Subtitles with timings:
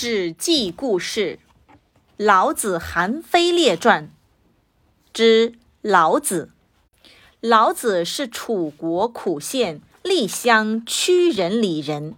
[0.02, 1.38] 《史记》故事：
[2.16, 4.04] 老子《韩非列传》
[5.12, 6.48] 之老子。
[7.40, 12.14] 老子是楚国苦县厉乡曲人里人，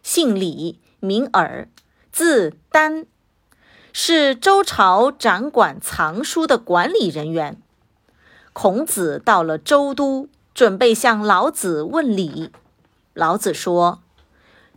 [0.00, 1.66] 姓李，名耳，
[2.12, 3.04] 字丹，
[3.92, 7.60] 是周朝掌管藏书的管理人员。
[8.52, 12.52] 孔子到了周都，准备向老子问礼。
[13.12, 14.04] 老子说：“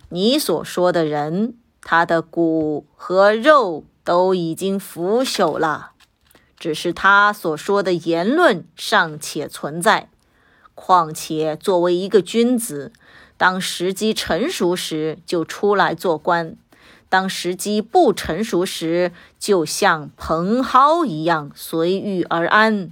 [0.09, 1.55] 你所说的人。”
[1.89, 5.91] 他的骨和肉都已经腐朽了，
[6.60, 10.10] 只是他所说的言论尚且存在。
[10.75, 12.91] 况且，作为一个君子，
[13.37, 16.57] 当时机成熟时就出来做官；
[17.07, 22.91] 当时机不成熟时，就像蓬蒿一样随遇而安。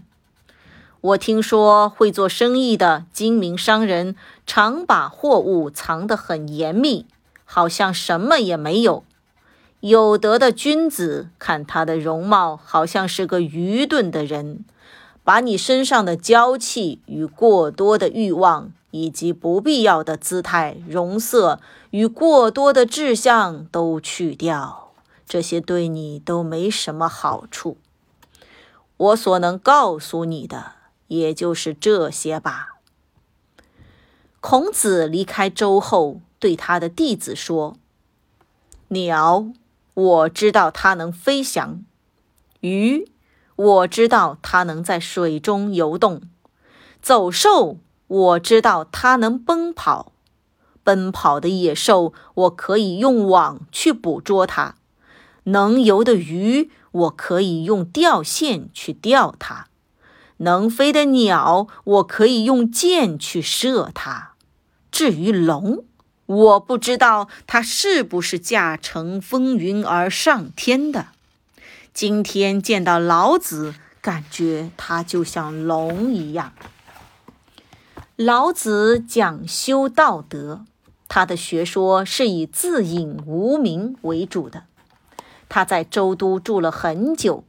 [1.02, 4.16] 我听说，会做生意的精明商人
[4.48, 7.06] 常把货物藏得很严密。
[7.46, 9.06] 好像什么也没有。
[9.80, 14.66] 有德的君子看他的容貌，好像是个愚钝的人。
[15.24, 24.92] 把你身上的娇气与过多的欲望，以及不必要的姿态、容色与过多的志向都去掉，
[25.28, 27.78] 这些对你都没什么好处。
[28.98, 30.74] 我所能告诉你的，
[31.08, 32.76] 也就是这些吧。
[34.40, 36.22] 孔子离开周后。
[36.46, 37.76] 对他的弟子说
[38.90, 39.48] ：“鸟，
[39.96, 41.80] 我知道它能飞翔；
[42.60, 43.10] 鱼，
[43.56, 46.20] 我知道它能在水中游动；
[47.02, 50.12] 走兽，我知道它能奔跑。
[50.84, 54.76] 奔跑的野兽，我可以用网去捕捉它；
[55.46, 59.66] 能游的鱼，我可以用钓线去钓它；
[60.38, 64.34] 能飞的鸟，我可以用箭去射它。
[64.92, 65.84] 至于龙，”
[66.26, 71.08] 我不知道他是不是驾乘风云而上天的。
[71.94, 76.54] 今天见到老子，感觉他就像龙一样。
[78.16, 80.66] 老子讲修道德，
[81.08, 84.64] 他的学说是以自隐无名为主的。
[85.48, 87.44] 他在周都住了很久，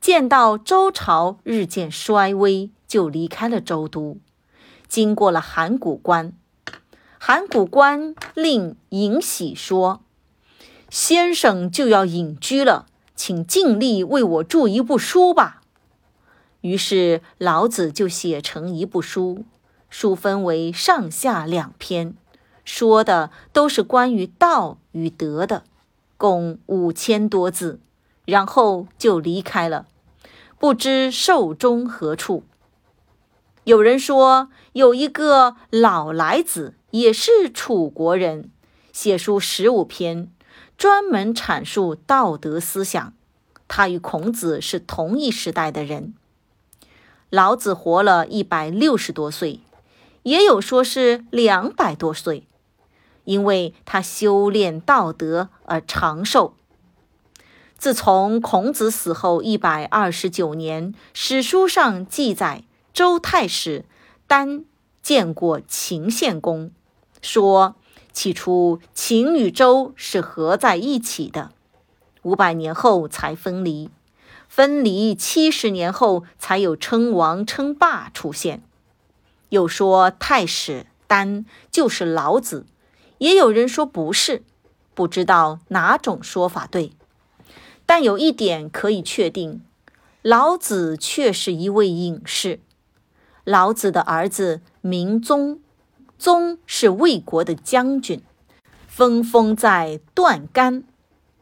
[0.00, 4.18] 见到周朝日渐衰微，就离开了周都，
[4.86, 6.32] 经过了函谷关。
[7.26, 10.02] 函谷关令尹喜说
[10.90, 12.84] ：“先生就要隐居了，
[13.16, 15.62] 请尽力为我著一部书吧。”
[16.60, 19.46] 于是老子就写成一部书，
[19.88, 22.14] 书分为上下两篇，
[22.62, 25.64] 说的都是关于道与德的，
[26.18, 27.80] 共五千多字。
[28.26, 29.86] 然后就离开了，
[30.58, 32.42] 不知寿终何处。
[33.64, 36.74] 有人说，有一个老来子。
[36.94, 38.52] 也是楚国人，
[38.92, 40.30] 写书十五篇，
[40.78, 43.12] 专门阐述道德思想。
[43.66, 46.14] 他与孔子是同一时代的人。
[47.30, 49.58] 老子活了一百六十多岁，
[50.22, 52.46] 也有说是两百多岁，
[53.24, 56.54] 因为他修炼道德而长寿。
[57.76, 62.62] 自从孔子死后一百二十九年，史书上记载，
[62.94, 63.84] 周太史
[64.28, 64.64] 丹
[65.02, 66.70] 见过秦献公。
[67.20, 67.74] 说，
[68.12, 71.50] 起初秦与周是合在一起的，
[72.22, 73.90] 五百年后才分离，
[74.48, 78.62] 分离七十年后才有称王称霸出现。
[79.48, 82.64] 又说太史丹就是老子，
[83.18, 84.44] 也有人说不是，
[84.94, 86.92] 不知道哪种说法对。
[87.86, 89.62] 但有一点可以确定，
[90.22, 92.60] 老子却是一位隐士。
[93.44, 95.60] 老子的儿子名宗。
[96.16, 98.22] 宗是魏国的将军，
[98.86, 100.84] 分封在段干。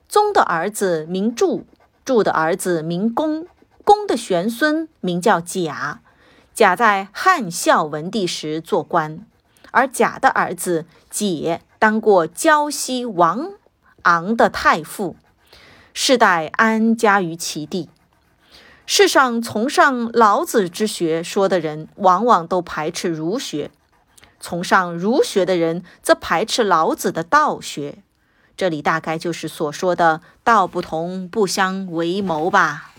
[0.09, 1.65] 宗的儿子名柱，
[2.05, 3.47] 柱的儿子名公，
[3.85, 6.01] 公的玄孙名叫贾。
[6.53, 9.25] 贾在汉孝文帝时做官，
[9.71, 13.53] 而贾的儿子解当过胶西王
[14.03, 15.17] 昂的太傅，
[15.95, 17.89] 世代安家于其地。
[18.95, 23.71] 世上崇尚老子之学说的人，往往都排斥儒学。
[24.39, 28.03] 崇尚儒学的人则排斥老子的道学，
[28.55, 32.93] 这里大概就是所说的“道不同，不相为谋”吧。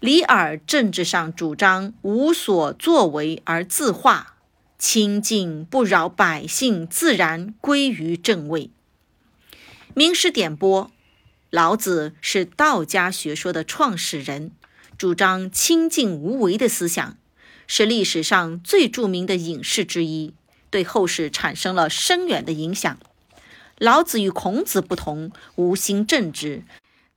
[0.00, 4.34] 李耳政治上主张无所作为而自化，
[4.78, 8.68] 清净不扰百姓，自然归于正位。
[9.94, 10.90] 名师点拨，
[11.48, 14.50] 老子是道家学说的创始人，
[15.00, 17.16] 主张清静无为的思想，
[17.66, 20.34] 是历史上最著名的隐士之一。
[20.68, 22.98] 对后世产生了深远的影响。
[23.78, 26.64] 老子与孔子不同，无心政治，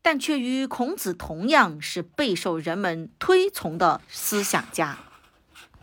[0.01, 5.00] 但却与孔子同样是备受人们推崇的思想家。